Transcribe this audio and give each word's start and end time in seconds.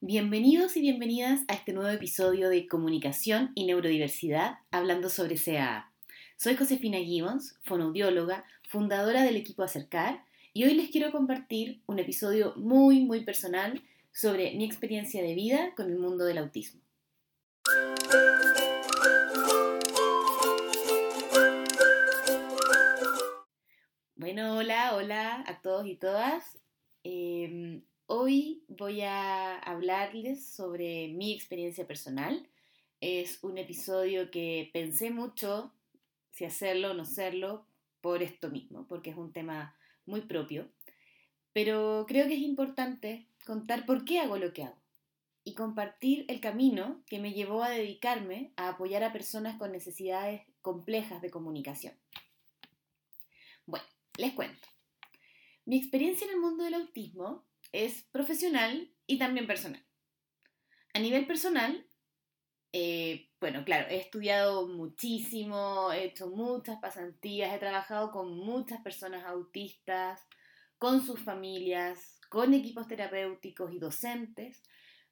Bienvenidos 0.00 0.76
y 0.76 0.80
bienvenidas 0.80 1.40
a 1.48 1.54
este 1.54 1.72
nuevo 1.72 1.90
episodio 1.90 2.50
de 2.50 2.68
Comunicación 2.68 3.50
y 3.56 3.66
Neurodiversidad 3.66 4.58
hablando 4.70 5.08
sobre 5.08 5.34
CAA. 5.34 5.92
Soy 6.36 6.54
Josefina 6.54 6.98
Gibbons, 6.98 7.58
fonoaudióloga, 7.64 8.44
fundadora 8.68 9.24
del 9.24 9.34
equipo 9.34 9.64
Acercar, 9.64 10.24
y 10.52 10.62
hoy 10.62 10.74
les 10.74 10.90
quiero 10.90 11.10
compartir 11.10 11.82
un 11.86 11.98
episodio 11.98 12.54
muy, 12.54 13.00
muy 13.00 13.24
personal 13.24 13.82
sobre 14.12 14.54
mi 14.54 14.64
experiencia 14.64 15.20
de 15.20 15.34
vida 15.34 15.74
con 15.74 15.90
el 15.90 15.98
mundo 15.98 16.24
del 16.26 16.38
autismo. 16.38 16.80
Bueno, 24.14 24.58
hola, 24.58 24.94
hola 24.94 25.44
a 25.44 25.60
todos 25.60 25.88
y 25.88 25.96
todas. 25.96 26.56
Em, 27.02 27.82
hoy 28.06 28.57
voy 28.78 29.02
a 29.02 29.58
hablarles 29.58 30.46
sobre 30.46 31.08
mi 31.08 31.32
experiencia 31.32 31.86
personal. 31.86 32.48
Es 33.00 33.42
un 33.42 33.58
episodio 33.58 34.30
que 34.30 34.70
pensé 34.72 35.10
mucho 35.10 35.72
si 36.30 36.44
hacerlo 36.44 36.92
o 36.92 36.94
no 36.94 37.02
hacerlo 37.02 37.66
por 38.00 38.22
esto 38.22 38.50
mismo, 38.50 38.86
porque 38.86 39.10
es 39.10 39.16
un 39.16 39.32
tema 39.32 39.76
muy 40.06 40.22
propio. 40.22 40.68
Pero 41.52 42.06
creo 42.06 42.28
que 42.28 42.34
es 42.34 42.40
importante 42.40 43.26
contar 43.44 43.84
por 43.84 44.04
qué 44.04 44.20
hago 44.20 44.38
lo 44.38 44.52
que 44.52 44.64
hago 44.64 44.78
y 45.42 45.54
compartir 45.54 46.24
el 46.28 46.40
camino 46.40 47.02
que 47.06 47.18
me 47.18 47.32
llevó 47.32 47.64
a 47.64 47.70
dedicarme 47.70 48.52
a 48.56 48.68
apoyar 48.68 49.02
a 49.02 49.12
personas 49.12 49.58
con 49.58 49.72
necesidades 49.72 50.42
complejas 50.62 51.20
de 51.20 51.30
comunicación. 51.30 51.94
Bueno, 53.66 53.86
les 54.18 54.34
cuento. 54.34 54.68
Mi 55.64 55.76
experiencia 55.76 56.26
en 56.26 56.34
el 56.34 56.40
mundo 56.40 56.64
del 56.64 56.74
autismo 56.74 57.44
es 57.72 58.04
profesional 58.12 58.92
y 59.06 59.18
también 59.18 59.46
personal. 59.46 59.84
A 60.94 61.00
nivel 61.00 61.26
personal, 61.26 61.86
eh, 62.72 63.30
bueno, 63.40 63.64
claro, 63.64 63.88
he 63.88 63.96
estudiado 63.96 64.68
muchísimo, 64.68 65.92
he 65.92 66.04
hecho 66.04 66.28
muchas 66.28 66.78
pasantías, 66.80 67.54
he 67.54 67.58
trabajado 67.58 68.10
con 68.10 68.36
muchas 68.36 68.80
personas 68.82 69.24
autistas, 69.24 70.20
con 70.78 71.04
sus 71.04 71.20
familias, 71.20 72.20
con 72.28 72.54
equipos 72.54 72.88
terapéuticos 72.88 73.72
y 73.72 73.78
docentes, 73.78 74.62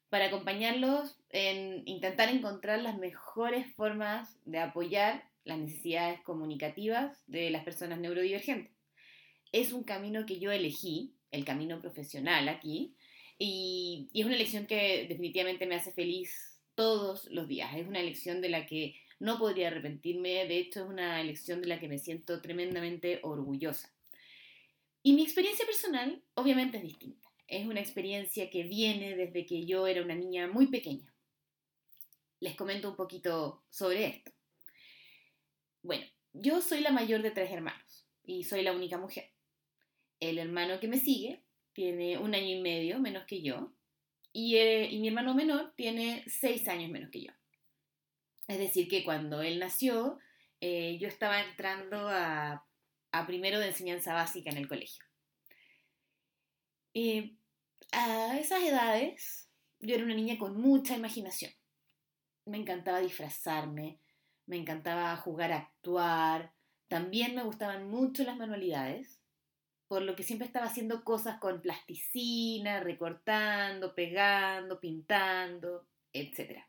para 0.09 0.25
acompañarlos 0.25 1.17
en 1.29 1.83
intentar 1.85 2.29
encontrar 2.29 2.79
las 2.81 2.97
mejores 2.97 3.73
formas 3.75 4.37
de 4.45 4.59
apoyar 4.59 5.29
las 5.43 5.57
necesidades 5.57 6.21
comunicativas 6.21 7.23
de 7.27 7.49
las 7.49 7.63
personas 7.63 7.99
neurodivergentes 7.99 8.77
es 9.51 9.73
un 9.73 9.83
camino 9.83 10.25
que 10.25 10.39
yo 10.39 10.51
elegí, 10.51 11.15
el 11.31 11.45
camino 11.45 11.79
profesional 11.79 12.49
aquí, 12.49 12.95
y, 13.39 14.09
es 14.13 14.25
una 14.25 14.35
elección 14.35 14.65
que 14.65 15.05
definitivamente 15.07 15.65
me 15.65 15.75
hace 15.75 15.91
feliz 15.91 16.59
todos 16.75 17.25
los 17.25 17.47
días. 17.47 17.75
Es 17.75 17.87
una 17.87 17.99
elección 17.99 18.41
de 18.41 18.49
la 18.49 18.65
que 18.65 18.95
no 19.19 19.39
podría 19.39 19.67
arrepentirme, 19.67 20.45
de 20.45 20.57
hecho 20.57 20.83
es 20.83 20.89
una 20.89 21.21
elección 21.21 21.61
de 21.61 21.67
la 21.67 21.79
que 21.79 21.87
me 21.87 21.99
siento 21.99 22.41
tremendamente 22.41 23.19
orgullosa. 23.23 23.91
Y 25.03 25.13
mi 25.13 25.23
experiencia 25.23 25.65
personal 25.65 26.21
obviamente 26.33 26.77
es 26.77 26.83
distinta. 26.83 27.29
Es 27.47 27.65
una 27.65 27.79
experiencia 27.79 28.49
que 28.49 28.63
viene 28.63 29.15
desde 29.15 29.45
que 29.45 29.65
yo 29.65 29.87
era 29.87 30.03
una 30.03 30.15
niña 30.15 30.47
muy 30.47 30.67
pequeña. 30.67 31.13
Les 32.39 32.55
comento 32.55 32.89
un 32.89 32.95
poquito 32.95 33.63
sobre 33.69 34.05
esto. 34.05 34.31
Bueno, 35.81 36.05
yo 36.33 36.61
soy 36.61 36.81
la 36.81 36.91
mayor 36.91 37.21
de 37.21 37.31
tres 37.31 37.51
hermanos 37.51 38.05
y 38.23 38.43
soy 38.43 38.61
la 38.63 38.73
única 38.73 38.97
mujer. 38.97 39.31
El 40.19 40.37
hermano 40.39 40.79
que 40.79 40.87
me 40.87 40.99
sigue 40.99 41.43
tiene 41.73 42.17
un 42.17 42.33
año 42.33 42.57
y 42.57 42.61
medio 42.61 42.99
menos 42.99 43.25
que 43.25 43.41
yo 43.41 43.73
y, 44.39 44.55
eh, 44.57 44.89
mi 44.99 45.07
hermano 45.07 45.33
menor 45.33 45.73
tiene 45.75 46.23
seis 46.27 46.67
años 46.67 46.91
menos 46.91 47.09
que 47.09 47.23
yo. 47.23 47.31
Es 48.47 48.59
decir, 48.59 48.87
que 48.87 49.03
cuando 49.03 49.41
él 49.41 49.57
nació, 49.57 50.19
eh, 50.61 50.99
yo 50.99 51.07
estaba 51.07 51.41
entrando 51.41 52.07
a, 52.07 52.63
primero 53.25 53.59
de 53.59 53.69
enseñanza 53.69 54.13
básica 54.13 54.51
en 54.51 54.57
el 54.57 54.67
colegio. 54.67 55.03
a 57.91 58.37
esas 58.37 58.61
edades, 58.63 59.49
yo 59.79 59.95
era 59.95 60.03
una 60.03 60.13
niña 60.13 60.37
con 60.37 60.55
mucha 60.61 60.95
imaginación. 60.95 61.51
Me 62.45 62.57
encantaba 62.57 62.99
disfrazarme, 62.99 63.99
me 64.45 64.57
encantaba 64.57 65.17
jugar 65.17 65.51
a 65.51 65.57
actuar, 65.57 66.53
también 66.87 67.33
me 67.33 67.43
gustaban 67.43 67.89
mucho 67.89 68.23
las 68.23 68.37
manualidades 68.37 69.19
por 69.87 70.01
lo 70.01 70.15
que 70.15 70.23
siempre 70.23 70.47
estaba 70.47 70.65
haciendo 70.65 71.03
cosas 71.03 71.39
con 71.39 71.61
plasticina, 71.61 72.79
recortando, 72.79 73.95
pegando, 73.95 74.79
pintando, 74.79 75.87
etc. 76.13 76.63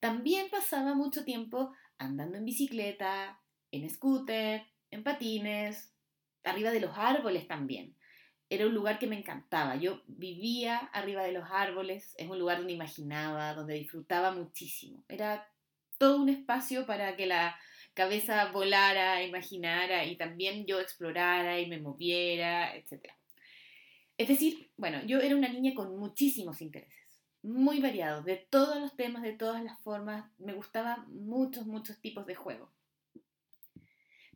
También 0.00 0.50
pasaba 0.50 0.94
mucho 0.94 1.24
tiempo 1.24 1.72
andando 1.98 2.36
en 2.36 2.44
bicicleta, 2.44 3.40
en 3.70 3.88
scooter, 3.88 4.66
en 4.90 5.02
patines, 5.02 5.94
arriba 6.42 6.70
de 6.70 6.80
los 6.80 6.96
árboles 6.96 7.46
también. 7.46 7.96
Era 8.50 8.66
un 8.66 8.74
lugar 8.74 8.98
que 8.98 9.06
me 9.06 9.18
encantaba. 9.18 9.76
Yo 9.76 10.02
vivía 10.06 10.78
arriba 10.92 11.22
de 11.22 11.32
los 11.32 11.48
árboles, 11.50 12.14
es 12.18 12.28
un 12.28 12.38
lugar 12.38 12.58
donde 12.58 12.72
imaginaba, 12.72 13.54
donde 13.54 13.74
disfrutaba 13.74 14.32
muchísimo. 14.32 15.04
Era 15.08 15.48
todo 15.98 16.20
un 16.20 16.28
espacio 16.28 16.86
para 16.86 17.16
que 17.16 17.26
la 17.26 17.56
cabeza 17.94 18.50
volara, 18.50 19.22
imaginara 19.22 20.04
y 20.04 20.16
también 20.16 20.66
yo 20.66 20.80
explorara 20.80 21.60
y 21.60 21.66
me 21.66 21.80
moviera, 21.80 22.76
etc. 22.76 23.12
Es 24.18 24.28
decir, 24.28 24.70
bueno, 24.76 25.02
yo 25.06 25.20
era 25.20 25.36
una 25.36 25.48
niña 25.48 25.74
con 25.74 25.96
muchísimos 25.96 26.60
intereses, 26.60 27.22
muy 27.42 27.80
variados, 27.80 28.24
de 28.24 28.36
todos 28.36 28.80
los 28.80 28.94
temas, 28.96 29.22
de 29.22 29.32
todas 29.32 29.62
las 29.62 29.80
formas, 29.80 30.30
me 30.38 30.54
gustaban 30.54 31.06
muchos, 31.08 31.66
muchos 31.66 32.00
tipos 32.00 32.26
de 32.26 32.34
juegos. 32.34 32.70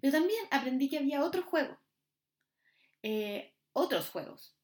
Pero 0.01 0.13
también 0.13 0.41
aprendí 0.51 0.89
que 0.89 0.99
había 0.99 1.25
otro 1.25 1.43
juego, 1.43 1.77
eh, 3.03 3.55
otros 3.73 4.09
juegos. 4.11 4.55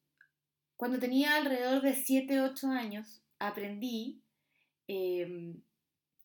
Cuando 0.76 0.99
tenía 0.99 1.37
alrededor 1.37 1.82
de 1.82 1.94
7, 1.94 2.41
8 2.41 2.69
años, 2.69 3.22
aprendí 3.38 4.21
em, 4.87 5.62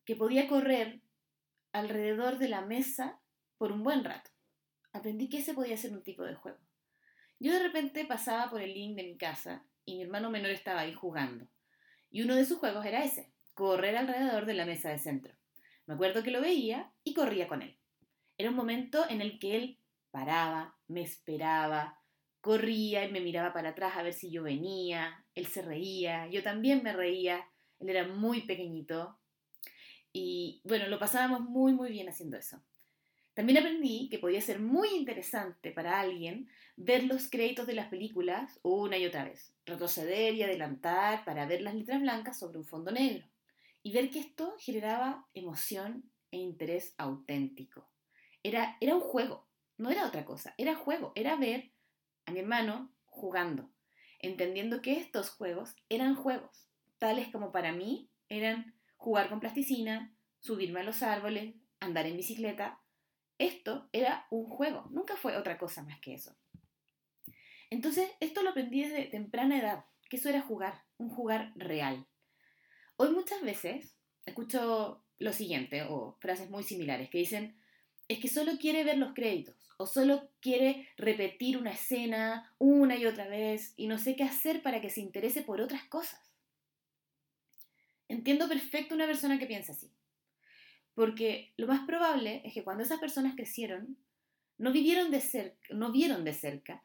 que 0.06 0.16
podía 0.16 0.48
correr 0.48 1.02
alrededor 1.72 2.38
de 2.38 2.50
la 2.50 2.62
mesa 2.62 3.20
por 3.58 3.72
un 3.72 3.84
buen 3.84 4.04
rato. 4.04 4.30
Aprendí 4.92 5.30
que 5.30 5.40
ese 5.40 5.54
podía 5.54 5.78
ser 5.78 5.92
un 5.92 6.04
tipo 6.04 6.24
de 6.24 6.36
juego. 6.36 6.60
Yo 7.40 7.54
de 7.54 7.60
repente 7.60 8.06
pasaba 8.06 8.50
por 8.50 8.62
el 8.62 8.74
link 8.74 8.96
de 8.96 9.04
mi 9.04 9.18
casa 9.18 9.64
y 9.86 9.96
mi 9.96 10.04
hermano 10.04 10.30
menor 10.30 10.52
estaba 10.52 10.82
ahí 10.82 10.94
jugando. 10.94 11.48
Y 12.12 12.22
uno 12.24 12.36
de 12.36 12.46
sus 12.46 12.58
juegos 12.58 12.86
era 12.86 13.04
ese, 13.04 13.32
correr 13.54 13.96
alrededor 13.98 14.46
de 14.46 14.54
la 14.56 14.66
mesa 14.66 14.90
de 14.90 15.00
centro. 15.00 15.34
Me 15.86 15.94
acuerdo 15.94 16.24
que 16.24 16.32
lo 16.32 16.42
veía 16.42 16.92
y 17.04 17.14
corría 17.14 17.48
con 17.48 17.62
él. 17.62 17.78
Era 18.38 18.50
un 18.50 18.56
momento 18.56 19.06
en 19.10 19.22
el 19.22 19.40
que 19.40 19.56
él 19.56 19.80
paraba, 20.12 20.76
me 20.88 21.02
esperaba, 21.02 22.00
corría 22.42 23.06
y 23.06 23.12
me 23.12 23.22
miraba 23.22 23.54
para 23.54 23.70
atrás 23.70 23.94
a 23.96 24.04
ver 24.04 24.14
si 24.14 24.32
yo 24.32 24.44
venía, 24.44 25.26
él 25.36 25.48
se 25.48 25.62
reía, 25.62 26.28
yo 26.28 26.42
también 26.42 26.84
me 26.84 26.94
reía, 26.94 27.48
él 27.80 27.90
era 27.90 28.08
muy 28.08 28.42
pequeñito, 28.42 29.20
y 30.14 30.62
bueno, 30.64 30.88
lo 30.88 31.00
pasábamos 31.00 31.42
muy, 31.42 31.74
muy 31.74 31.92
bien 31.92 32.10
haciendo 32.10 32.38
eso. 32.38 32.62
También 33.34 33.60
aprendí 33.60 34.10
que 34.10 34.20
podía 34.20 34.42
ser 34.42 34.60
muy 34.60 34.90
interesante 34.90 35.72
para 35.72 36.00
alguien 36.00 36.50
ver 36.76 37.06
los 37.06 37.30
créditos 37.30 37.68
de 37.68 37.74
las 37.74 37.88
películas 37.88 38.60
una 38.64 38.98
y 38.98 39.06
otra 39.06 39.24
vez, 39.24 39.54
retroceder 39.66 40.34
y 40.34 40.44
adelantar 40.44 41.24
para 41.24 41.46
ver 41.46 41.62
las 41.62 41.76
letras 41.76 42.02
blancas 42.02 42.38
sobre 42.38 42.58
un 42.58 42.66
fondo 42.66 42.92
negro 42.92 43.26
y 43.82 43.94
ver 43.94 44.10
que 44.10 44.20
esto 44.20 44.56
generaba 44.60 45.26
emoción 45.34 46.04
e 46.32 46.38
interés 46.38 46.94
auténtico. 46.98 47.90
Era, 48.44 48.78
era 48.82 48.96
un 48.96 49.02
juego, 49.02 49.48
no 49.78 49.90
era 49.90 50.06
otra 50.06 50.26
cosa, 50.26 50.54
era 50.58 50.76
juego, 50.76 51.14
era 51.16 51.36
ver 51.36 51.72
a 52.26 52.32
mi 52.32 52.40
hermano 52.40 52.92
jugando, 53.06 53.70
entendiendo 54.20 54.82
que 54.82 54.98
estos 54.98 55.30
juegos 55.30 55.76
eran 55.88 56.16
juegos, 56.16 56.68
tales 56.98 57.30
como 57.30 57.52
para 57.52 57.72
mí 57.72 58.10
eran 58.28 58.76
jugar 59.00 59.30
con 59.30 59.40
plasticina, 59.40 60.14
subirme 60.40 60.82
a 60.82 60.84
los 60.84 61.02
árboles, 61.02 61.56
andar 61.80 62.06
en 62.06 62.18
bicicleta. 62.18 62.82
Esto 63.38 63.90
era 63.94 64.28
un 64.30 64.46
juego, 64.46 64.88
nunca 64.92 65.16
fue 65.16 65.38
otra 65.38 65.58
cosa 65.58 65.82
más 65.84 66.00
que 66.02 66.14
eso. 66.14 66.36
Entonces, 67.70 68.10
esto 68.20 68.44
lo 68.44 68.50
aprendí 68.50 68.82
desde 68.82 69.06
temprana 69.06 69.58
edad, 69.58 69.86
que 70.10 70.18
eso 70.18 70.30
era 70.30 70.42
jugar, 70.42 70.84
un 70.98 71.10
jugar 71.10 71.54
real. 71.56 72.08
Hoy 72.98 73.12
muchas 73.12 73.42
veces 73.42 73.96
escucho 74.26 75.06
lo 75.18 75.34
siguiente, 75.34 75.84
o 75.84 76.18
frases 76.20 76.50
muy 76.50 76.64
similares, 76.64 77.10
que 77.10 77.20
dicen, 77.20 77.58
es 78.10 78.20
que 78.20 78.28
solo 78.28 78.54
quiere 78.60 78.84
ver 78.84 78.98
los 78.98 79.14
créditos, 79.14 79.56
o 79.78 79.86
solo 79.86 80.30
quiere 80.42 80.90
repetir 80.98 81.58
una 81.58 81.72
escena 81.72 82.54
una 82.58 82.98
y 82.98 83.06
otra 83.06 83.28
vez, 83.28 83.74
y 83.78 83.88
no 83.88 83.98
sé 83.98 84.18
qué 84.18 84.24
hacer 84.24 84.62
para 84.62 84.82
que 84.82 84.90
se 84.90 85.02
interese 85.02 85.42
por 85.42 85.62
otras 85.62 85.84
cosas. 85.86 86.20
Entiendo 88.10 88.50
perfecto 88.50 88.96
una 88.96 89.06
persona 89.06 89.40
que 89.40 89.46
piensa 89.46 89.72
así. 89.72 89.94
Porque 90.96 91.54
lo 91.56 91.68
más 91.68 91.86
probable 91.86 92.42
es 92.44 92.54
que 92.54 92.64
cuando 92.64 92.84
esas 92.84 93.00
personas 93.00 93.36
crecieron, 93.36 93.98
no, 94.58 94.74
vivieron 94.74 95.12
de 95.12 95.22
cerca, 95.22 95.68
no 95.70 95.92
vieron 95.92 96.26
de 96.26 96.34
cerca 96.34 96.84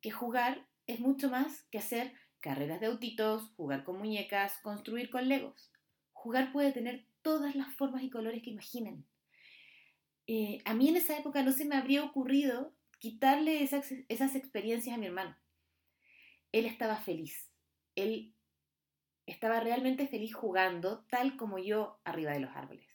que 0.00 0.10
jugar 0.12 0.68
es 0.86 1.00
mucho 1.00 1.30
más 1.30 1.64
que 1.72 1.78
hacer 1.78 2.12
carreras 2.40 2.78
de 2.78 2.86
autitos, 2.86 3.50
jugar 3.56 3.82
con 3.82 3.98
muñecas, 3.98 4.58
construir 4.58 5.10
con 5.10 5.28
legos. 5.28 5.72
Jugar 6.12 6.52
puede 6.52 6.72
tener 6.72 7.06
todas 7.22 7.56
las 7.56 7.74
formas 7.74 8.04
y 8.04 8.10
colores 8.10 8.42
que 8.42 8.50
imaginen. 8.50 9.04
Eh, 10.28 10.60
a 10.64 10.74
mí 10.74 10.88
en 10.88 10.96
esa 10.96 11.18
época 11.18 11.42
no 11.42 11.52
se 11.52 11.64
me 11.64 11.74
habría 11.74 12.04
ocurrido 12.04 12.72
quitarle 12.98 13.62
esas, 13.62 13.92
esas 14.08 14.34
experiencias 14.36 14.94
a 14.94 14.98
mi 14.98 15.06
hermano. 15.06 15.36
Él 16.52 16.66
estaba 16.66 16.96
feliz. 16.98 17.50
Él 17.96 18.35
estaba 19.26 19.60
realmente 19.60 20.06
feliz 20.06 20.34
jugando 20.34 21.04
tal 21.10 21.36
como 21.36 21.58
yo 21.58 22.00
arriba 22.04 22.32
de 22.32 22.40
los 22.40 22.54
árboles. 22.54 22.86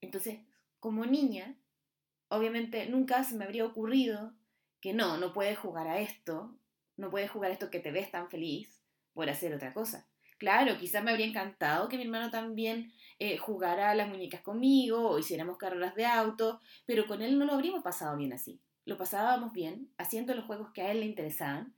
Entonces, 0.00 0.40
como 0.80 1.06
niña, 1.06 1.56
obviamente 2.28 2.86
nunca 2.86 3.24
se 3.24 3.36
me 3.36 3.44
habría 3.44 3.64
ocurrido 3.64 4.34
que 4.80 4.92
no, 4.92 5.16
no 5.16 5.32
puedes 5.32 5.58
jugar 5.58 5.86
a 5.88 6.00
esto, 6.00 6.58
no 6.96 7.10
puedes 7.10 7.30
jugar 7.30 7.50
a 7.50 7.54
esto 7.54 7.70
que 7.70 7.80
te 7.80 7.90
ves 7.90 8.10
tan 8.10 8.28
feliz 8.28 8.82
por 9.14 9.30
hacer 9.30 9.54
otra 9.54 9.72
cosa. 9.72 10.06
Claro, 10.38 10.76
quizás 10.78 11.02
me 11.02 11.10
habría 11.10 11.26
encantado 11.26 11.88
que 11.88 11.96
mi 11.96 12.04
hermano 12.04 12.30
también 12.30 12.92
eh, 13.18 13.38
jugara 13.38 13.90
a 13.90 13.94
las 13.94 14.08
muñecas 14.08 14.42
conmigo 14.42 15.08
o 15.08 15.18
hiciéramos 15.18 15.56
carreras 15.56 15.94
de 15.94 16.04
auto, 16.04 16.60
pero 16.84 17.06
con 17.06 17.22
él 17.22 17.38
no 17.38 17.46
lo 17.46 17.54
habríamos 17.54 17.82
pasado 17.82 18.16
bien 18.16 18.34
así. 18.34 18.60
Lo 18.84 18.98
pasábamos 18.98 19.52
bien 19.52 19.90
haciendo 19.96 20.34
los 20.34 20.44
juegos 20.44 20.70
que 20.72 20.82
a 20.82 20.92
él 20.92 21.00
le 21.00 21.06
interesaban 21.06 21.74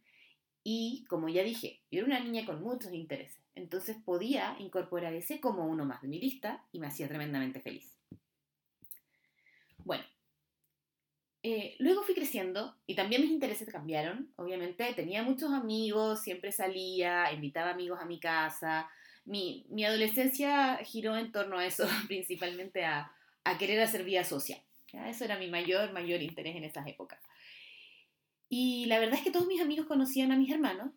y, 0.64 1.04
como 1.08 1.28
ya 1.28 1.42
dije, 1.42 1.80
yo 1.90 2.00
era 2.00 2.06
una 2.06 2.20
niña 2.20 2.44
con 2.44 2.62
muchos 2.62 2.92
intereses, 2.92 3.40
entonces 3.54 3.96
podía 4.04 4.56
incorporar 4.58 5.14
ese 5.14 5.40
como 5.40 5.66
uno 5.66 5.84
más 5.84 6.02
de 6.02 6.08
mi 6.08 6.20
lista 6.20 6.64
y 6.72 6.80
me 6.80 6.86
hacía 6.86 7.08
tremendamente 7.08 7.60
feliz. 7.60 7.96
Bueno, 9.84 10.04
eh, 11.42 11.76
luego 11.78 12.02
fui 12.02 12.14
creciendo 12.14 12.76
y 12.86 12.94
también 12.94 13.22
mis 13.22 13.30
intereses 13.30 13.68
cambiaron, 13.70 14.32
obviamente. 14.36 14.92
Tenía 14.94 15.22
muchos 15.22 15.52
amigos, 15.52 16.20
siempre 16.22 16.52
salía, 16.52 17.32
invitaba 17.32 17.70
amigos 17.70 18.00
a 18.00 18.06
mi 18.06 18.20
casa. 18.20 18.90
Mi, 19.24 19.66
mi 19.70 19.84
adolescencia 19.84 20.78
giró 20.84 21.16
en 21.16 21.32
torno 21.32 21.58
a 21.58 21.66
eso, 21.66 21.86
principalmente 22.08 22.84
a, 22.84 23.12
a 23.44 23.58
querer 23.58 23.80
hacer 23.80 24.04
vida 24.04 24.24
social. 24.24 24.60
Eso 24.92 25.24
era 25.24 25.38
mi 25.38 25.48
mayor, 25.48 25.92
mayor 25.92 26.22
interés 26.22 26.56
en 26.56 26.64
esas 26.64 26.86
épocas. 26.86 27.20
Y 28.48 28.86
la 28.86 28.98
verdad 28.98 29.18
es 29.18 29.24
que 29.24 29.30
todos 29.30 29.46
mis 29.46 29.60
amigos 29.60 29.86
conocían 29.86 30.32
a 30.32 30.36
mis 30.36 30.50
hermanos, 30.50 30.92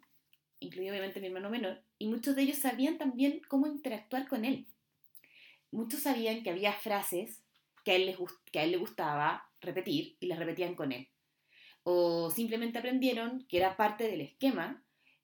incluido 0.60 0.92
obviamente 0.92 1.20
mi 1.20 1.28
hermano 1.28 1.50
menor, 1.50 1.84
y 1.98 2.08
muchos 2.08 2.36
de 2.36 2.44
ellos 2.44 2.58
sabían 2.58 2.98
también 2.98 3.42
cómo 3.48 3.68
interactuar 3.68 4.28
con 4.28 4.46
él. 4.46 4.68
Muchos 5.72 6.02
sabían 6.02 6.44
que 6.44 6.50
había 6.50 6.74
frases 6.74 7.44
que 7.84 7.92
a 7.92 7.96
él, 7.96 8.72
le 8.72 8.78
gustaba 8.78 9.50
repetir 9.60 10.18
y 10.20 10.28
las 10.28 10.40
repetían 10.40 10.76
con 10.76 10.92
él. 10.92 11.10
O 11.84 12.30
simplemente 12.30 12.78
aprendieron 12.78 13.46
que 13.48 13.58
era 13.58 13.76
parte 13.76 14.08
del 14.08 14.22
esquema, 14.22 14.84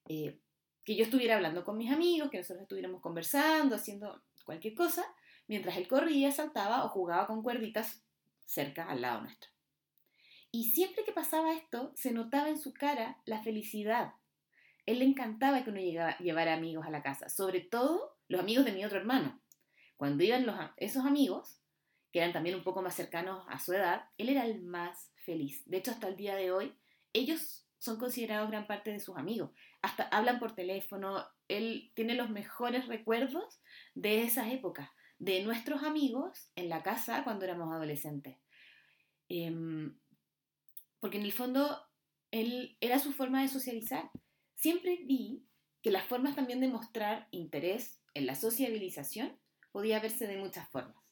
eh, 0.10 0.40
que 0.84 0.96
yo 0.96 1.04
estuviera 1.04 1.36
hablando 1.36 1.64
con 1.64 1.78
mis 1.78 1.92
amigos, 1.92 2.30
que 2.32 2.38
nosotros 2.38 2.64
estuviéramos 2.64 3.02
conversando, 3.02 3.76
haciendo 3.76 4.24
cualquier 4.44 4.74
cosa, 4.74 5.06
mientras 5.48 5.78
él 5.78 5.88
corría, 5.88 6.32
saltaba 6.32 6.84
o 6.86 6.90
jugaba 6.90 7.28
con 7.28 7.44
cuerditas 7.44 8.04
cerca 8.46 8.90
al 8.90 9.02
lado 9.02 9.22
nuestro. 9.22 9.57
Y 10.52 10.72
siempre 10.72 11.04
que 11.04 11.12
pasaba 11.12 11.54
esto, 11.54 11.92
se 11.96 12.12
notaba 12.12 12.50
en 12.50 12.60
su 12.60 12.74
cara 12.74 13.22
la 13.26 13.42
felicidad. 13.42 14.14
Él 14.86 15.00
le 15.00 15.06
encantaba 15.06 15.64
que 15.64 15.70
uno 15.70 15.82
llevara 16.20 16.54
amigos 16.54 16.86
a 16.86 16.90
la 16.90 17.04
casa, 17.04 17.30
sobre 17.30 17.60
todo 17.60 18.18
los 18.28 18.42
amigos 18.42 18.66
de 18.66 18.72
mi 18.72 18.86
otro 18.86 18.98
hermano. 18.98 19.42
Cuando 19.98 20.24
iban 20.24 20.46
los, 20.46 20.56
esos 20.78 21.06
amigos, 21.06 21.60
que 22.12 22.20
eran 22.20 22.34
también 22.34 22.56
un 22.56 22.64
poco 22.64 22.82
más 22.82 22.96
cercanos 22.96 23.46
a 23.50 23.60
su 23.60 23.74
edad, 23.74 24.06
él 24.18 24.30
era 24.30 24.46
el 24.46 24.62
más 24.62 25.12
feliz. 25.16 25.64
De 25.66 25.78
hecho, 25.78 25.92
hasta 25.92 26.08
el 26.08 26.16
día 26.16 26.36
de 26.36 26.52
hoy, 26.52 26.74
ellos 27.14 27.68
son 27.80 27.98
considerados 27.98 28.50
gran 28.50 28.68
parte 28.68 28.92
de 28.92 29.00
sus 29.00 29.18
amigos. 29.18 29.52
Hasta 29.82 30.04
hablan 30.04 30.40
por 30.40 30.56
teléfono, 30.56 31.28
él 31.48 31.92
tiene 31.96 32.16
los 32.16 32.30
mejores 32.30 32.88
recuerdos 32.88 33.62
de 33.94 34.24
esas 34.24 34.52
épocas, 34.52 34.90
de 35.20 35.44
nuestros 35.44 35.84
amigos 35.84 36.50
en 36.56 36.70
la 36.70 36.84
casa 36.84 37.24
cuando 37.24 37.46
éramos 37.46 37.74
adolescentes. 37.74 38.38
Em, 39.30 39.98
porque 41.00 41.18
en 41.18 41.24
el 41.24 41.32
fondo, 41.32 41.80
él 42.32 42.78
era 42.82 43.00
su 43.00 43.14
forma 43.14 43.42
de 43.42 43.48
socializar. 43.48 44.10
Siempre 44.56 45.00
vi 45.06 45.44
que 45.82 45.92
las 45.92 46.06
formas 46.06 46.36
también 46.36 46.60
de 46.60 46.68
mostrar 46.68 47.28
interés 47.32 48.00
en 48.14 48.26
la 48.26 48.36
sociabilización 48.36 49.38
podía 49.72 50.00
verse 50.00 50.28
de 50.28 50.38
muchas 50.38 50.68
formas. 50.70 51.04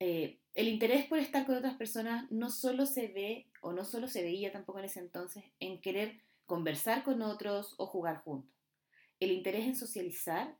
Eh, 0.00 0.40
el 0.54 0.68
interés 0.68 1.06
por 1.06 1.18
estar 1.18 1.46
con 1.46 1.54
otras 1.54 1.76
personas 1.76 2.30
no 2.30 2.50
solo 2.50 2.86
se 2.86 3.08
ve, 3.08 3.48
o 3.60 3.72
no 3.72 3.84
solo 3.84 4.08
se 4.08 4.22
veía 4.22 4.50
tampoco 4.50 4.80
en 4.80 4.86
ese 4.86 4.98
entonces, 4.98 5.44
en 5.60 5.80
querer 5.80 6.20
conversar 6.46 7.04
con 7.04 7.22
otros 7.22 7.74
o 7.78 7.86
jugar 7.86 8.18
juntos. 8.18 8.52
El 9.20 9.30
interés 9.30 9.64
en 9.64 9.76
socializar 9.76 10.58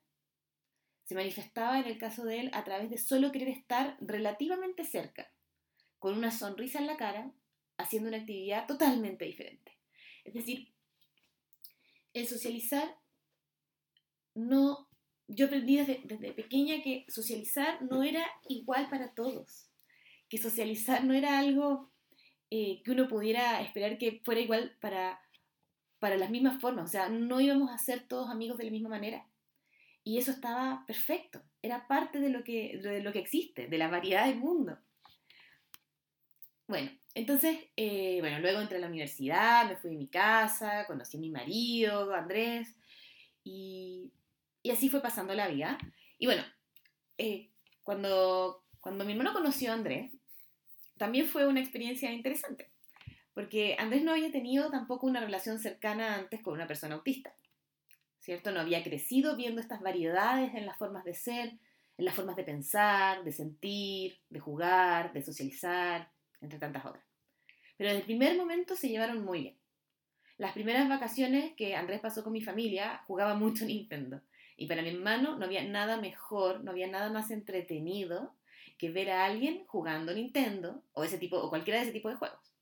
se 1.04 1.14
manifestaba 1.16 1.80
en 1.80 1.86
el 1.86 1.98
caso 1.98 2.24
de 2.24 2.40
él 2.40 2.50
a 2.54 2.62
través 2.62 2.88
de 2.88 2.96
solo 2.96 3.32
querer 3.32 3.48
estar 3.48 3.96
relativamente 4.00 4.84
cerca, 4.84 5.32
con 5.98 6.16
una 6.16 6.30
sonrisa 6.30 6.78
en 6.78 6.86
la 6.86 6.96
cara, 6.96 7.32
haciendo 7.82 8.08
una 8.08 8.18
actividad 8.18 8.66
totalmente 8.66 9.24
diferente. 9.24 9.78
Es 10.24 10.34
decir, 10.34 10.72
el 12.14 12.26
socializar 12.26 12.96
no 14.34 14.88
yo 15.34 15.46
aprendí 15.46 15.76
desde, 15.76 16.32
pequeña 16.32 16.82
que 16.82 17.04
socializar 17.08 17.82
no 17.82 18.02
era 18.02 18.24
igual 18.48 18.88
para 18.90 19.14
todos, 19.14 19.70
que 20.28 20.38
socializar 20.38 21.04
no 21.04 21.14
era 21.14 21.38
algo 21.38 21.90
eh, 22.50 22.82
que 22.84 22.90
uno 22.90 23.08
pudiera 23.08 23.62
esperar 23.62 23.98
que 23.98 24.20
fuera 24.24 24.40
igual 24.40 24.76
para, 24.80 25.20
para 25.98 26.16
las 26.16 26.30
mismas 26.30 26.60
formas, 26.60 26.84
o 26.84 26.92
sea, 26.92 27.08
no 27.08 27.40
íbamos 27.40 27.70
a 27.70 27.78
ser 27.78 28.06
todos 28.06 28.30
amigos 28.30 28.58
de 28.58 28.64
la 28.64 28.70
misma 28.70 28.90
manera. 28.90 29.26
Y 30.04 30.18
eso 30.18 30.32
estaba 30.32 30.84
perfecto, 30.86 31.42
era 31.62 31.86
parte 31.86 32.18
de 32.18 32.28
lo 32.28 32.42
que, 32.42 32.78
de 32.82 33.02
lo 33.02 33.12
que 33.12 33.20
existe, 33.20 33.68
de 33.68 33.78
la 33.78 33.88
variedad 33.88 34.26
del 34.26 34.38
mundo. 34.38 34.78
Bueno, 36.72 36.90
entonces, 37.12 37.58
eh, 37.76 38.16
bueno, 38.20 38.38
luego 38.38 38.58
entré 38.58 38.78
a 38.78 38.80
la 38.80 38.86
universidad, 38.86 39.68
me 39.68 39.76
fui 39.76 39.94
a 39.94 39.98
mi 39.98 40.08
casa, 40.08 40.86
conocí 40.86 41.18
a 41.18 41.20
mi 41.20 41.28
marido, 41.28 42.14
Andrés, 42.14 42.74
y 43.44 44.10
así 44.72 44.88
fue 44.88 45.02
pasando 45.02 45.34
la 45.34 45.48
vida. 45.48 45.76
Y 46.18 46.24
bueno, 46.24 46.42
eh, 47.18 47.50
cuando, 47.82 48.64
cuando 48.80 49.04
mi 49.04 49.12
hermano 49.12 49.34
conoció 49.34 49.70
a 49.70 49.74
Andrés, 49.74 50.12
también 50.96 51.26
fue 51.26 51.46
una 51.46 51.60
experiencia 51.60 52.10
interesante, 52.10 52.70
porque 53.34 53.76
Andrés 53.78 54.02
no 54.02 54.12
había 54.12 54.32
tenido 54.32 54.70
tampoco 54.70 55.06
una 55.06 55.20
relación 55.20 55.58
cercana 55.58 56.14
antes 56.14 56.40
con 56.40 56.54
una 56.54 56.66
persona 56.66 56.94
autista, 56.94 57.34
¿cierto? 58.18 58.50
No 58.50 58.60
había 58.60 58.82
crecido 58.82 59.36
viendo 59.36 59.60
estas 59.60 59.82
variedades 59.82 60.54
en 60.54 60.64
las 60.64 60.78
formas 60.78 61.04
de 61.04 61.12
ser, 61.12 61.52
en 61.98 62.04
las 62.06 62.14
formas 62.14 62.36
de 62.36 62.44
pensar, 62.44 63.24
de 63.24 63.32
sentir, 63.32 64.20
de 64.30 64.40
jugar, 64.40 65.12
de 65.12 65.22
socializar, 65.22 66.10
entre 66.42 66.58
tantas 66.58 66.84
otras. 66.84 67.04
Pero 67.76 67.88
desde 67.88 68.00
el 68.00 68.06
primer 68.06 68.36
momento 68.36 68.76
se 68.76 68.88
llevaron 68.88 69.24
muy 69.24 69.40
bien. 69.40 69.58
Las 70.36 70.52
primeras 70.52 70.88
vacaciones 70.88 71.54
que 71.56 71.74
Andrés 71.74 72.00
pasó 72.00 72.22
con 72.22 72.32
mi 72.32 72.42
familia 72.42 73.02
jugaba 73.06 73.34
mucho 73.34 73.64
Nintendo. 73.66 74.20
Y 74.56 74.66
para 74.66 74.82
mi 74.82 74.90
hermano 74.90 75.38
no 75.38 75.46
había 75.46 75.64
nada 75.64 75.96
mejor, 75.96 76.62
no 76.62 76.70
había 76.70 76.88
nada 76.88 77.10
más 77.10 77.30
entretenido 77.30 78.36
que 78.76 78.90
ver 78.90 79.10
a 79.10 79.24
alguien 79.24 79.64
jugando 79.66 80.12
Nintendo 80.12 80.84
o, 80.92 81.04
ese 81.04 81.18
tipo, 81.18 81.38
o 81.38 81.48
cualquiera 81.48 81.78
de 81.78 81.84
ese 81.84 81.92
tipo 81.92 82.08
de 82.08 82.16
juegos. 82.16 82.52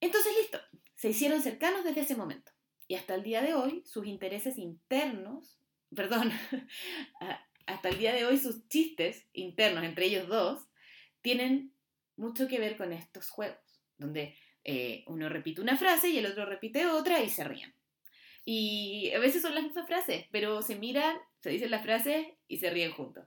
Entonces, 0.00 0.32
listo, 0.40 0.58
se 0.94 1.10
hicieron 1.10 1.42
cercanos 1.42 1.84
desde 1.84 2.02
ese 2.02 2.16
momento. 2.16 2.52
Y 2.86 2.94
hasta 2.94 3.14
el 3.14 3.22
día 3.22 3.42
de 3.42 3.54
hoy, 3.54 3.82
sus 3.84 4.06
intereses 4.06 4.56
internos, 4.56 5.60
perdón, 5.94 6.32
hasta 7.66 7.88
el 7.90 7.98
día 7.98 8.12
de 8.12 8.24
hoy 8.24 8.38
sus 8.38 8.66
chistes 8.68 9.28
internos 9.32 9.84
entre 9.84 10.06
ellos 10.06 10.26
dos 10.26 10.68
tienen 11.20 11.74
mucho 12.18 12.48
que 12.48 12.58
ver 12.58 12.76
con 12.76 12.92
estos 12.92 13.30
juegos, 13.30 13.58
donde 13.96 14.36
eh, 14.64 15.04
uno 15.06 15.28
repite 15.28 15.60
una 15.60 15.76
frase 15.76 16.10
y 16.10 16.18
el 16.18 16.26
otro 16.26 16.44
repite 16.44 16.86
otra 16.86 17.22
y 17.22 17.30
se 17.30 17.44
ríen. 17.44 17.74
Y 18.44 19.12
a 19.14 19.18
veces 19.18 19.42
son 19.42 19.54
las 19.54 19.64
mismas 19.64 19.86
frases, 19.86 20.26
pero 20.30 20.62
se 20.62 20.76
miran, 20.76 21.16
se 21.40 21.50
dicen 21.50 21.70
las 21.70 21.82
frases 21.82 22.26
y 22.46 22.58
se 22.58 22.70
ríen 22.70 22.92
juntos. 22.92 23.26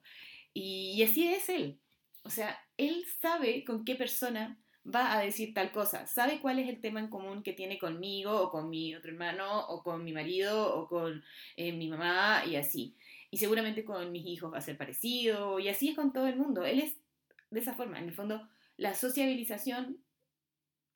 Y, 0.53 1.01
así 1.03 1.27
es 1.27 1.47
él. 1.49 1.79
O 2.23 2.29
sea, 2.29 2.59
él 2.77 3.05
sabe 3.21 3.63
con 3.63 3.85
qué 3.85 3.95
persona 3.95 4.59
va 4.83 5.15
a 5.15 5.21
decir 5.21 5.53
tal 5.53 5.71
cosa, 5.71 6.07
sabe 6.07 6.39
cuál 6.41 6.57
es 6.57 6.67
el 6.67 6.81
tema 6.81 6.99
en 6.99 7.09
común 7.09 7.43
que 7.43 7.53
tiene 7.53 7.77
conmigo 7.77 8.41
o 8.41 8.49
con 8.49 8.69
mi 8.69 8.95
otro 8.95 9.11
hermano 9.11 9.67
o 9.67 9.83
con 9.83 10.03
mi 10.03 10.11
marido 10.11 10.75
o 10.75 10.87
con 10.87 11.23
eh, 11.55 11.71
mi 11.71 11.87
mamá 11.87 12.43
y 12.47 12.55
así. 12.55 12.95
Y 13.29 13.37
seguramente 13.37 13.85
con 13.85 14.11
mis 14.11 14.25
hijos 14.25 14.51
va 14.51 14.57
a 14.57 14.61
ser 14.61 14.77
parecido 14.77 15.59
y 15.59 15.69
así 15.69 15.89
es 15.89 15.95
con 15.95 16.11
todo 16.11 16.27
el 16.27 16.35
mundo. 16.35 16.65
Él 16.65 16.79
es 16.79 16.97
de 17.51 17.59
esa 17.59 17.73
forma. 17.75 17.99
En 17.99 18.05
el 18.05 18.13
fondo, 18.15 18.49
la 18.81 18.95
sociabilización 18.95 20.03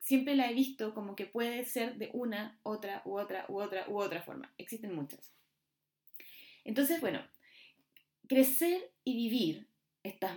siempre 0.00 0.34
la 0.34 0.50
he 0.50 0.54
visto 0.54 0.92
como 0.92 1.14
que 1.14 1.24
puede 1.24 1.64
ser 1.64 1.98
de 1.98 2.10
una, 2.14 2.58
otra, 2.64 3.00
u 3.04 3.16
otra, 3.16 3.46
u 3.48 3.60
otra, 3.60 3.88
u 3.88 4.00
otra 4.00 4.22
forma. 4.22 4.52
Existen 4.58 4.92
muchas. 4.92 5.32
Entonces, 6.64 7.00
bueno, 7.00 7.24
crecer 8.26 8.90
y 9.04 9.14
vivir 9.14 9.68
estas, 10.02 10.36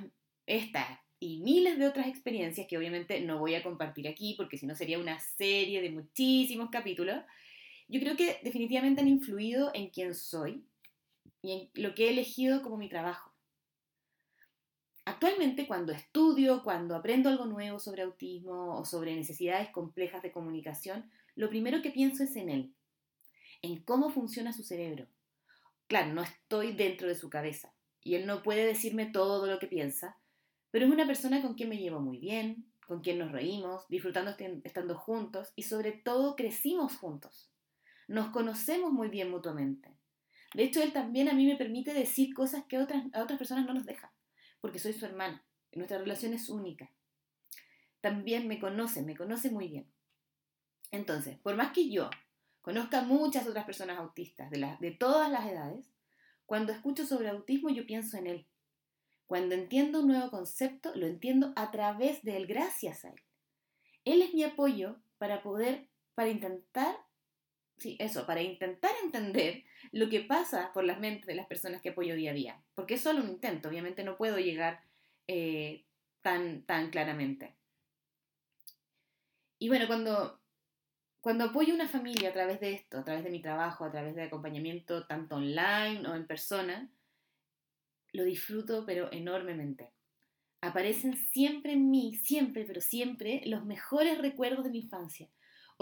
y 1.19 1.39
miles 1.39 1.79
de 1.79 1.87
otras 1.87 2.05
experiencias 2.05 2.67
que 2.67 2.77
obviamente 2.77 3.19
no 3.21 3.39
voy 3.39 3.55
a 3.55 3.63
compartir 3.63 4.07
aquí 4.07 4.35
porque 4.37 4.59
si 4.59 4.67
no 4.67 4.75
sería 4.75 4.99
una 4.99 5.19
serie 5.19 5.81
de 5.81 5.89
muchísimos 5.89 6.69
capítulos, 6.69 7.23
yo 7.87 7.99
creo 7.99 8.15
que 8.15 8.39
definitivamente 8.43 9.01
han 9.01 9.07
influido 9.07 9.71
en 9.73 9.89
quién 9.89 10.13
soy 10.13 10.63
y 11.41 11.51
en 11.51 11.83
lo 11.83 11.95
que 11.95 12.05
he 12.05 12.09
elegido 12.11 12.61
como 12.61 12.77
mi 12.77 12.89
trabajo. 12.89 13.28
Actualmente 15.09 15.65
cuando 15.65 15.91
estudio, 15.91 16.61
cuando 16.63 16.95
aprendo 16.95 17.29
algo 17.29 17.45
nuevo 17.45 17.79
sobre 17.79 18.03
autismo 18.03 18.77
o 18.77 18.85
sobre 18.85 19.15
necesidades 19.15 19.71
complejas 19.71 20.21
de 20.21 20.31
comunicación, 20.31 21.09
lo 21.35 21.49
primero 21.49 21.81
que 21.81 21.89
pienso 21.89 22.23
es 22.23 22.35
en 22.35 22.49
él, 22.49 22.73
en 23.63 23.81
cómo 23.81 24.11
funciona 24.11 24.53
su 24.53 24.61
cerebro. 24.61 25.07
Claro, 25.87 26.13
no 26.13 26.21
estoy 26.21 26.73
dentro 26.73 27.07
de 27.07 27.15
su 27.15 27.27
cabeza 27.27 27.73
y 28.03 28.13
él 28.13 28.27
no 28.27 28.43
puede 28.43 28.63
decirme 28.67 29.07
todo 29.07 29.47
lo 29.47 29.57
que 29.57 29.65
piensa, 29.65 30.15
pero 30.69 30.85
es 30.85 30.91
una 30.91 31.07
persona 31.07 31.41
con 31.41 31.55
quien 31.55 31.69
me 31.69 31.79
llevo 31.79 32.01
muy 32.01 32.19
bien, 32.19 32.71
con 32.85 33.01
quien 33.01 33.17
nos 33.17 33.31
reímos, 33.31 33.87
disfrutando 33.89 34.35
estando 34.63 34.95
juntos 34.95 35.53
y 35.55 35.63
sobre 35.63 35.91
todo 35.91 36.35
crecimos 36.35 36.97
juntos. 36.97 37.49
Nos 38.07 38.29
conocemos 38.29 38.91
muy 38.91 39.07
bien 39.07 39.31
mutuamente. 39.31 39.97
De 40.53 40.65
hecho, 40.65 40.83
él 40.83 40.93
también 40.93 41.29
a 41.29 41.33
mí 41.33 41.47
me 41.47 41.55
permite 41.55 41.95
decir 41.95 42.35
cosas 42.35 42.65
que 42.65 42.77
a 42.77 42.83
otras 42.83 43.39
personas 43.39 43.65
no 43.65 43.73
nos 43.73 43.87
dejan, 43.87 44.11
porque 44.61 44.79
soy 44.79 44.93
su 44.93 45.05
hermana. 45.05 45.43
Nuestra 45.73 45.97
relación 45.97 46.33
es 46.33 46.49
única. 46.49 46.91
También 48.01 48.47
me 48.47 48.59
conoce, 48.59 49.01
me 49.01 49.15
conoce 49.15 49.51
muy 49.51 49.67
bien. 49.67 49.91
Entonces, 50.91 51.37
por 51.39 51.55
más 51.55 51.71
que 51.71 51.89
yo 51.89 52.09
conozca 52.61 53.01
muchas 53.01 53.47
otras 53.47 53.65
personas 53.65 53.97
autistas 53.97 54.49
de, 54.49 54.77
de 54.79 54.91
todas 54.91 55.31
las 55.31 55.45
edades, 55.45 55.85
cuando 56.45 56.71
escucho 56.71 57.05
sobre 57.05 57.29
autismo 57.29 57.69
yo 57.69 57.85
pienso 57.85 58.17
en 58.17 58.27
él. 58.27 58.47
Cuando 59.27 59.53
entiendo 59.53 59.99
un 59.99 60.07
nuevo 60.07 60.31
concepto, 60.31 60.91
lo 60.95 61.05
entiendo 61.05 61.53
a 61.55 61.69
través 61.69 62.23
de 62.23 62.37
él, 62.37 62.47
gracias 62.47 63.05
a 63.05 63.09
él. 63.09 63.21
Él 64.03 64.23
es 64.23 64.33
mi 64.33 64.43
apoyo 64.43 64.95
para 65.19 65.43
poder, 65.43 65.87
para 66.15 66.29
intentar, 66.29 66.95
sí, 67.79 67.95
eso, 67.99 68.25
para 68.25 68.41
intentar 68.41 68.91
entender 69.03 69.63
lo 69.91 70.09
que 70.09 70.21
pasa 70.21 70.71
por 70.73 70.83
las 70.83 70.99
mentes 70.99 71.25
de 71.25 71.35
las 71.35 71.47
personas 71.47 71.81
que 71.81 71.89
apoyo 71.89 72.15
día 72.15 72.31
a 72.31 72.35
día. 72.35 72.63
Porque 72.75 72.95
es 72.95 73.01
solo 73.01 73.21
un 73.21 73.29
intento, 73.29 73.69
obviamente 73.69 74.03
no 74.03 74.17
puedo 74.17 74.37
llegar 74.37 74.83
eh, 75.27 75.85
tan, 76.21 76.63
tan 76.63 76.89
claramente. 76.89 77.55
Y 79.57 79.67
bueno, 79.67 79.87
cuando 79.87 80.39
cuando 81.21 81.45
apoyo 81.45 81.73
a 81.73 81.75
una 81.75 81.87
familia 81.87 82.29
a 82.29 82.33
través 82.33 82.61
de 82.61 82.71
esto, 82.73 82.99
a 82.99 83.03
través 83.03 83.25
de 83.25 83.29
mi 83.29 83.41
trabajo, 83.41 83.83
a 83.83 83.91
través 83.91 84.15
de 84.15 84.23
acompañamiento 84.23 85.05
tanto 85.05 85.35
online 85.35 86.07
o 86.07 86.15
en 86.15 86.25
persona, 86.25 86.89
lo 88.13 88.23
disfruto 88.23 88.85
pero 88.85 89.11
enormemente. 89.11 89.91
Aparecen 90.61 91.15
siempre 91.15 91.73
en 91.73 91.89
mí, 91.89 92.15
siempre, 92.15 92.63
pero 92.65 92.79
siempre, 92.79 93.41
los 93.45 93.65
mejores 93.65 94.17
recuerdos 94.17 94.63
de 94.63 94.71
mi 94.71 94.79
infancia 94.79 95.29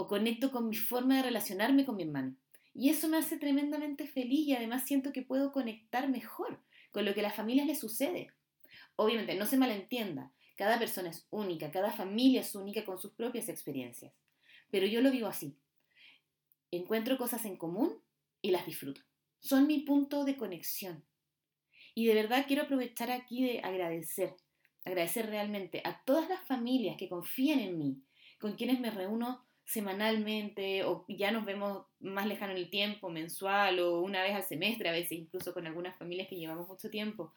o 0.00 0.06
conecto 0.06 0.52
con 0.52 0.68
mi 0.68 0.76
forma 0.76 1.16
de 1.16 1.24
relacionarme 1.24 1.84
con 1.84 1.96
mi 1.96 2.04
hermano. 2.04 2.36
Y 2.72 2.88
eso 2.88 3.08
me 3.08 3.16
hace 3.16 3.36
tremendamente 3.36 4.06
feliz 4.06 4.46
y 4.46 4.54
además 4.54 4.84
siento 4.84 5.12
que 5.12 5.22
puedo 5.22 5.50
conectar 5.50 6.08
mejor 6.08 6.62
con 6.92 7.04
lo 7.04 7.14
que 7.14 7.20
a 7.20 7.24
las 7.24 7.34
familias 7.34 7.66
les 7.66 7.80
sucede. 7.80 8.32
Obviamente, 8.94 9.34
no 9.34 9.44
se 9.44 9.56
malentienda, 9.56 10.32
cada 10.54 10.78
persona 10.78 11.10
es 11.10 11.26
única, 11.30 11.72
cada 11.72 11.90
familia 11.90 12.42
es 12.42 12.54
única 12.54 12.84
con 12.84 13.00
sus 13.00 13.12
propias 13.14 13.48
experiencias. 13.48 14.14
Pero 14.70 14.86
yo 14.86 15.00
lo 15.00 15.10
vivo 15.10 15.26
así. 15.26 15.58
Encuentro 16.70 17.18
cosas 17.18 17.44
en 17.44 17.56
común 17.56 18.00
y 18.40 18.52
las 18.52 18.66
disfruto. 18.66 19.00
Son 19.40 19.66
mi 19.66 19.80
punto 19.80 20.24
de 20.24 20.36
conexión. 20.36 21.04
Y 21.96 22.06
de 22.06 22.14
verdad 22.14 22.44
quiero 22.46 22.62
aprovechar 22.62 23.10
aquí 23.10 23.42
de 23.42 23.62
agradecer, 23.62 24.36
agradecer 24.84 25.26
realmente 25.26 25.82
a 25.84 26.04
todas 26.04 26.28
las 26.28 26.46
familias 26.46 26.96
que 26.96 27.08
confían 27.08 27.58
en 27.58 27.78
mí, 27.78 28.02
con 28.38 28.54
quienes 28.54 28.78
me 28.78 28.92
reúno 28.92 29.47
semanalmente 29.68 30.82
o 30.84 31.04
ya 31.08 31.30
nos 31.30 31.44
vemos 31.44 31.84
más 32.00 32.26
lejano 32.26 32.52
en 32.52 32.58
el 32.58 32.70
tiempo, 32.70 33.10
mensual 33.10 33.78
o 33.80 34.00
una 34.00 34.22
vez 34.22 34.34
al 34.34 34.42
semestre, 34.42 34.88
a 34.88 34.92
veces 34.92 35.12
incluso 35.12 35.52
con 35.52 35.66
algunas 35.66 35.94
familias 35.98 36.26
que 36.26 36.36
llevamos 36.36 36.66
mucho 36.66 36.88
tiempo, 36.88 37.34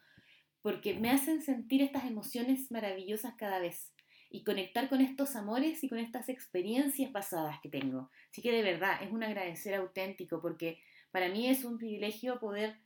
porque 0.62 0.94
me 0.94 1.10
hacen 1.10 1.42
sentir 1.42 1.82
estas 1.82 2.06
emociones 2.06 2.70
maravillosas 2.70 3.34
cada 3.36 3.58
vez 3.58 3.92
y 4.30 4.44
conectar 4.44 4.88
con 4.88 5.02
estos 5.02 5.36
amores 5.36 5.84
y 5.84 5.90
con 5.90 5.98
estas 5.98 6.30
experiencias 6.30 7.10
pasadas 7.10 7.60
que 7.60 7.68
tengo. 7.68 8.10
Así 8.30 8.40
que 8.40 8.50
de 8.50 8.62
verdad 8.62 9.02
es 9.02 9.12
un 9.12 9.22
agradecer 9.22 9.74
auténtico 9.74 10.40
porque 10.40 10.80
para 11.10 11.28
mí 11.28 11.48
es 11.48 11.64
un 11.64 11.76
privilegio 11.76 12.40
poder, 12.40 12.78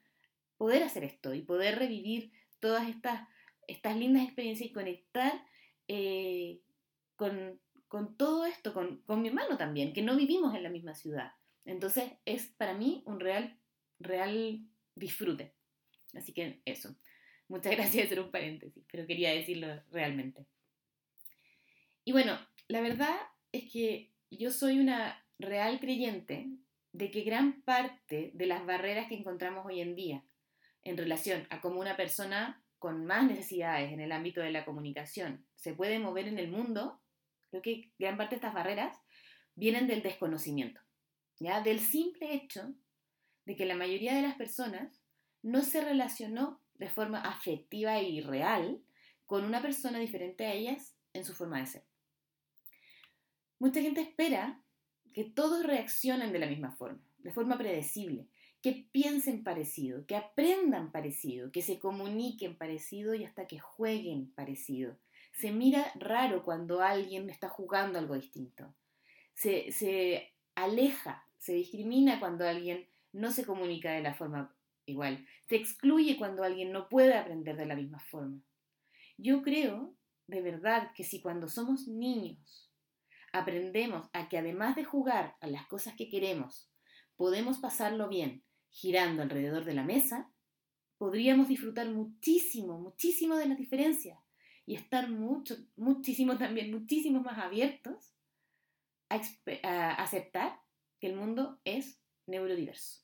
poder 0.56 0.82
hacer 0.82 1.04
esto 1.04 1.34
y 1.34 1.42
poder 1.42 1.78
revivir 1.78 2.32
todas 2.58 2.88
estas, 2.88 3.28
estas 3.68 3.96
lindas 3.96 4.24
experiencias 4.24 4.70
y 4.70 4.72
conectar 4.72 5.46
eh, 5.86 6.58
con, 7.14 7.60
con, 7.88 8.16
todo 8.16 8.46
esto, 8.46 8.72
con, 8.72 9.02
con 9.02 9.22
mi 9.22 9.28
hermano 9.28 9.56
también, 9.56 9.92
que 9.92 10.02
no 10.02 10.16
vivimos 10.16 10.54
en 10.54 10.62
la 10.62 10.70
misma 10.70 10.94
ciudad. 10.94 11.32
Entonces 11.64 12.12
es 12.24 12.46
para 12.46 12.74
mí 12.74 13.02
un 13.06 13.20
real, 13.20 13.58
real 13.98 14.60
disfrute. 14.94 15.54
Así 16.14 16.32
que 16.32 16.62
eso. 16.64 16.96
Muchas 17.48 17.72
gracias 17.76 18.08
por 18.08 18.20
un 18.20 18.30
paréntesis, 18.30 18.84
pero 18.90 19.06
quería 19.06 19.30
decirlo 19.30 19.82
realmente. 19.90 20.46
Y 22.04 22.12
bueno, 22.12 22.38
la 22.68 22.80
verdad 22.80 23.16
es 23.52 23.70
que 23.70 24.12
yo 24.30 24.50
soy 24.50 24.78
una 24.78 25.24
real 25.38 25.80
creyente 25.80 26.48
de 26.92 27.10
que 27.10 27.22
gran 27.22 27.62
parte 27.62 28.30
de 28.34 28.46
las 28.46 28.64
barreras 28.64 29.08
que 29.08 29.16
encontramos 29.16 29.66
hoy 29.66 29.80
en 29.80 29.94
día 29.94 30.24
en 30.82 30.96
relación 30.96 31.46
a 31.50 31.60
cómo 31.60 31.80
una 31.80 31.96
persona 31.96 32.62
con 32.78 33.04
más 33.06 33.26
necesidades 33.26 33.92
en 33.92 34.00
el 34.00 34.12
ámbito 34.12 34.40
de 34.40 34.52
la 34.52 34.64
comunicación 34.64 35.44
se 35.56 35.74
puede 35.74 35.98
mover 35.98 36.28
en 36.28 36.38
el 36.38 36.48
mundo, 36.48 37.00
creo 37.60 37.76
que 37.76 37.92
gran 37.98 38.16
parte 38.16 38.34
de 38.34 38.36
estas 38.36 38.54
barreras 38.54 38.96
vienen 39.54 39.86
del 39.86 40.02
desconocimiento, 40.02 40.80
¿ya? 41.38 41.60
Del 41.60 41.80
simple 41.80 42.34
hecho 42.34 42.74
de 43.44 43.56
que 43.56 43.66
la 43.66 43.74
mayoría 43.74 44.14
de 44.14 44.22
las 44.22 44.34
personas 44.34 45.02
no 45.42 45.62
se 45.62 45.80
relacionó 45.80 46.60
de 46.74 46.88
forma 46.88 47.20
afectiva 47.20 48.00
y 48.00 48.20
real 48.20 48.82
con 49.24 49.44
una 49.44 49.62
persona 49.62 49.98
diferente 49.98 50.46
a 50.46 50.52
ellas 50.52 50.96
en 51.12 51.24
su 51.24 51.34
forma 51.34 51.60
de 51.60 51.66
ser. 51.66 51.84
Mucha 53.58 53.80
gente 53.80 54.02
espera 54.02 54.60
que 55.14 55.24
todos 55.24 55.64
reaccionen 55.64 56.32
de 56.32 56.38
la 56.38 56.46
misma 56.46 56.72
forma, 56.72 57.00
de 57.18 57.32
forma 57.32 57.56
predecible, 57.56 58.28
que 58.60 58.88
piensen 58.92 59.42
parecido, 59.44 60.04
que 60.06 60.16
aprendan 60.16 60.92
parecido, 60.92 61.52
que 61.52 61.62
se 61.62 61.78
comuniquen 61.78 62.56
parecido 62.56 63.14
y 63.14 63.24
hasta 63.24 63.46
que 63.46 63.58
jueguen 63.58 64.32
parecido. 64.32 64.98
Se 65.36 65.52
mira 65.52 65.92
raro 65.96 66.42
cuando 66.42 66.80
alguien 66.80 67.28
está 67.28 67.50
jugando 67.50 67.98
algo 67.98 68.14
distinto. 68.14 68.74
Se, 69.34 69.70
se 69.70 70.32
aleja, 70.54 71.28
se 71.36 71.52
discrimina 71.52 72.18
cuando 72.18 72.48
alguien 72.48 72.88
no 73.12 73.30
se 73.30 73.44
comunica 73.44 73.92
de 73.92 74.00
la 74.00 74.14
forma 74.14 74.56
igual. 74.86 75.26
Se 75.46 75.56
excluye 75.56 76.16
cuando 76.16 76.42
alguien 76.42 76.72
no 76.72 76.88
puede 76.88 77.14
aprender 77.14 77.56
de 77.58 77.66
la 77.66 77.76
misma 77.76 78.00
forma. 78.00 78.40
Yo 79.18 79.42
creo, 79.42 79.94
de 80.26 80.40
verdad, 80.40 80.92
que 80.94 81.04
si 81.04 81.20
cuando 81.20 81.48
somos 81.48 81.86
niños 81.86 82.72
aprendemos 83.30 84.08
a 84.14 84.30
que 84.30 84.38
además 84.38 84.74
de 84.74 84.84
jugar 84.84 85.36
a 85.40 85.48
las 85.48 85.66
cosas 85.66 85.94
que 85.96 86.08
queremos, 86.08 86.70
podemos 87.14 87.58
pasarlo 87.58 88.08
bien 88.08 88.42
girando 88.70 89.22
alrededor 89.22 89.66
de 89.66 89.74
la 89.74 89.84
mesa, 89.84 90.30
podríamos 90.96 91.48
disfrutar 91.48 91.90
muchísimo, 91.90 92.80
muchísimo 92.80 93.36
de 93.36 93.48
las 93.48 93.58
diferencias 93.58 94.18
y 94.66 94.74
estar 94.74 95.08
mucho, 95.08 95.56
muchísimo 95.76 96.36
también, 96.36 96.72
muchísimo 96.72 97.20
más 97.20 97.38
abiertos 97.38 98.12
a, 99.08 99.92
aceptar 100.02 100.60
que 101.00 101.06
el 101.06 101.14
mundo 101.14 101.60
es 101.64 102.02
neurodiverso. 102.26 103.00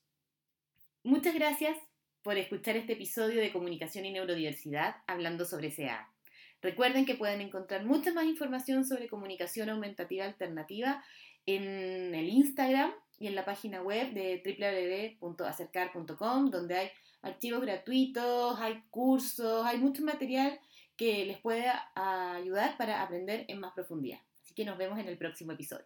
Muchas 1.03 1.33
gracias 1.33 1.77
por 2.21 2.37
escuchar 2.37 2.75
este 2.75 2.93
episodio 2.93 3.41
de 3.41 3.51
Comunicación 3.51 4.05
y 4.05 4.11
Neurodiversidad 4.11 4.97
hablando 5.07 5.45
sobre 5.45 5.73
CA. 5.73 6.13
Recuerden 6.61 7.05
que 7.05 7.15
pueden 7.15 7.41
encontrar 7.41 7.85
mucha 7.85 8.13
más 8.13 8.25
información 8.25 8.85
sobre 8.85 9.07
comunicación 9.07 9.69
aumentativa 9.69 10.25
alternativa 10.25 11.03
en 11.45 12.13
el 12.15 12.29
Instagram 12.29 12.93
y 13.19 13.27
en 13.27 13.35
la 13.35 13.45
página 13.45 13.81
web 13.81 14.13
de 14.13 15.17
www.acercar.com, 15.19 16.49
donde 16.49 16.75
hay 16.75 16.89
archivos 17.21 17.61
gratuitos, 17.61 18.59
hay 18.59 18.81
cursos, 18.89 19.65
hay 19.65 19.77
mucho 19.77 20.03
material 20.03 20.59
que 21.03 21.25
les 21.25 21.37
puede 21.39 21.65
ayudar 21.95 22.77
para 22.77 23.01
aprender 23.01 23.43
en 23.49 23.59
más 23.59 23.73
profundidad. 23.73 24.19
Así 24.41 24.53
que 24.53 24.63
nos 24.63 24.77
vemos 24.77 24.97
en 24.99 25.09
el 25.09 25.17
próximo 25.17 25.51
episodio. 25.51 25.85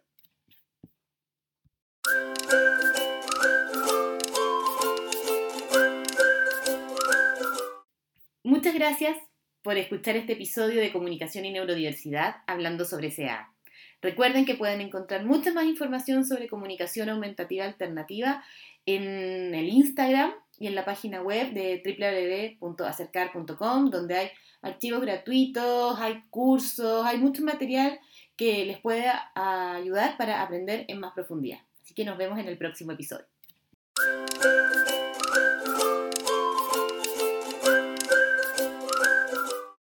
Muchas 8.44 8.74
gracias 8.74 9.18
por 9.62 9.76
escuchar 9.76 10.16
este 10.16 10.34
episodio 10.34 10.80
de 10.80 10.92
Comunicación 10.92 11.44
y 11.44 11.50
Neurodiversidad 11.50 12.36
hablando 12.46 12.84
sobre 12.84 13.12
CA. 13.12 13.52
Recuerden 14.00 14.46
que 14.46 14.54
pueden 14.54 14.80
encontrar 14.80 15.24
mucha 15.24 15.52
más 15.52 15.64
información 15.64 16.24
sobre 16.24 16.48
comunicación 16.48 17.08
aumentativa 17.08 17.64
alternativa 17.64 18.44
en 18.86 19.52
el 19.52 19.68
Instagram 19.68 20.32
y 20.58 20.66
en 20.66 20.74
la 20.74 20.84
página 20.84 21.22
web 21.22 21.52
de 21.52 22.58
www.acercar.com, 22.60 23.90
donde 23.90 24.16
hay 24.16 24.30
archivos 24.62 25.00
gratuitos, 25.00 25.98
hay 26.00 26.22
cursos, 26.30 27.06
hay 27.06 27.18
mucho 27.18 27.42
material 27.42 27.98
que 28.36 28.64
les 28.64 28.78
puede 28.80 29.10
ayudar 29.34 30.16
para 30.16 30.42
aprender 30.42 30.84
en 30.88 31.00
más 31.00 31.12
profundidad. 31.12 31.58
Así 31.82 31.94
que 31.94 32.04
nos 32.04 32.18
vemos 32.18 32.38
en 32.38 32.48
el 32.48 32.58
próximo 32.58 32.92
episodio. 32.92 33.26